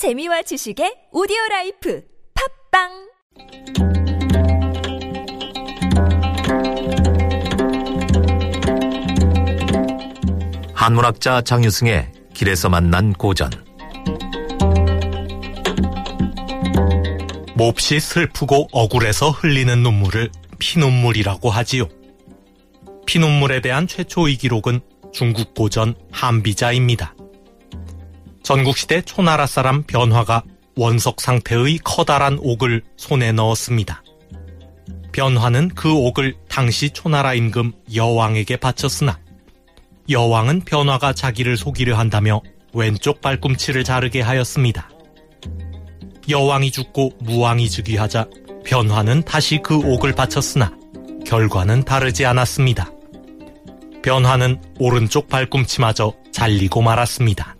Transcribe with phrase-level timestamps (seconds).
[0.00, 2.02] 재미와 지식의 오디오 라이프
[2.72, 2.88] 팟빵
[10.72, 13.50] 한문학자 장유승의 길에서 만난 고전
[17.54, 21.84] 몹시 슬프고 억울해서 흘리는 눈물을 피눈물이라고 하지요.
[23.04, 24.80] 피눈물에 대한 최초의 기록은
[25.12, 27.19] 중국 고전 한비자입니다.
[28.42, 30.42] 전국시대 초나라 사람 변화가
[30.76, 34.02] 원석 상태의 커다란 옥을 손에 넣었습니다.
[35.12, 39.18] 변화는 그 옥을 당시 초나라 임금 여왕에게 바쳤으나
[40.08, 42.40] 여왕은 변화가 자기를 속이려 한다며
[42.72, 44.88] 왼쪽 발꿈치를 자르게 하였습니다.
[46.28, 48.26] 여왕이 죽고 무왕이 즉위하자
[48.64, 50.72] 변화는 다시 그 옥을 바쳤으나
[51.26, 52.90] 결과는 다르지 않았습니다.
[54.02, 57.56] 변화는 오른쪽 발꿈치마저 잘리고 말았습니다.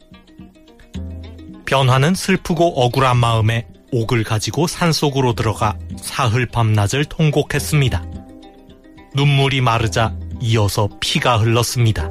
[1.70, 8.04] 변화는 슬프고 억울한 마음에 옥을 가지고 산속으로 들어가 사흘 밤낮을 통곡했습니다.
[9.15, 12.10] 눈물이 마르자 이어서 피가 흘렀습니다.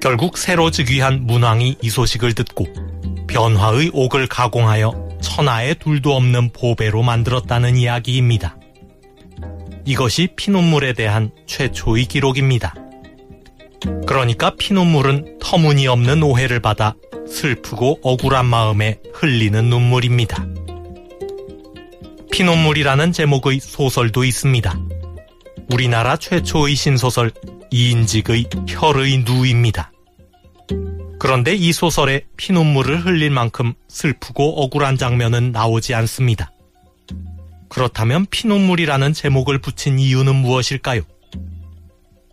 [0.00, 2.66] 결국 새로 즉위한 문왕이 이 소식을 듣고
[3.26, 8.56] 변화의 옥을 가공하여 천하에 둘도 없는 보배로 만들었다는 이야기입니다.
[9.86, 12.74] 이것이 피눈물에 대한 최초의 기록입니다.
[14.06, 16.94] 그러니까 피눈물은 터무니없는 오해를 받아
[17.28, 20.46] 슬프고 억울한 마음에 흘리는 눈물입니다.
[22.32, 24.78] 피눈물이라는 제목의 소설도 있습니다.
[25.72, 27.30] 우리나라 최초의 신소설
[27.70, 29.92] 이인직의 혈의 누입니다.
[31.18, 36.52] 그런데 이 소설에 피눈물을 흘릴 만큼 슬프고 억울한 장면은 나오지 않습니다.
[37.68, 41.02] 그렇다면 피눈물이라는 제목을 붙인 이유는 무엇일까요?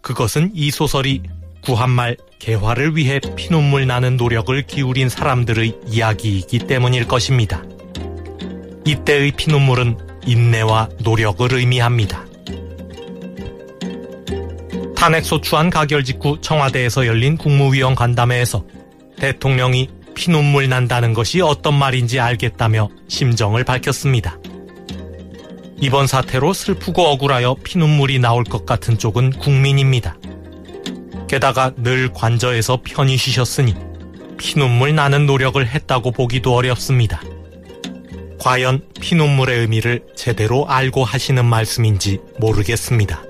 [0.02, 1.24] 그것은 이 소설이
[1.62, 7.64] 구한말 개화를 위해 피눈물 나는 노력을 기울인 사람들의 이야기이기 때문일 것입니다.
[8.86, 12.26] 이때의 피눈물은 인내와 노력을 의미합니다.
[14.96, 18.64] 탄핵 소추안 가결 직후 청와대에서 열린 국무위원 간담회에서
[19.18, 24.38] 대통령이 피눈물 난다는 것이 어떤 말인지 알겠다며 심정을 밝혔습니다.
[25.80, 30.16] 이번 사태로 슬프고 억울하여 피눈물이 나올 것 같은 쪽은 국민입니다.
[31.32, 33.74] 게다가 늘 관저에서 편히 쉬셨으니
[34.38, 37.22] 피눈물 나는 노력을 했다고 보기도 어렵습니다.
[38.38, 43.24] 과연 피눈물의 의미를 제대로 알고 하시는 말씀인지 모르겠습니다.